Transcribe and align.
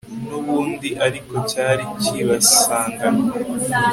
n'ubundi 0.27 0.89
ariko 1.05 1.35
cyari 1.49 1.83
kibisanganywe 2.01 3.31